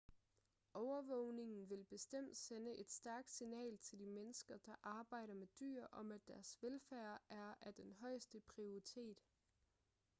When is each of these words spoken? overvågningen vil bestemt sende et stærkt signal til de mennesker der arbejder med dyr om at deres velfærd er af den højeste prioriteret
overvågningen 0.73 1.69
vil 1.69 1.83
bestemt 1.83 2.37
sende 2.37 2.79
et 2.81 2.91
stærkt 2.91 3.29
signal 3.29 3.77
til 3.77 3.99
de 3.99 4.05
mennesker 4.05 4.57
der 4.57 4.75
arbejder 4.83 5.33
med 5.33 5.47
dyr 5.59 5.85
om 5.91 6.11
at 6.11 6.27
deres 6.27 6.57
velfærd 6.61 7.21
er 7.29 7.53
af 7.61 7.73
den 7.73 7.93
højeste 7.93 8.39
prioriteret 8.39 9.17